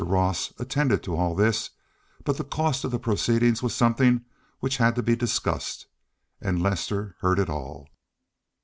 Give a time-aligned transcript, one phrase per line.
[0.03, 1.69] Ross attended to all this,
[2.23, 4.25] but the cost of the proceedings was something
[4.59, 5.85] which had to be discussed,
[6.41, 7.87] and Lester heard it all.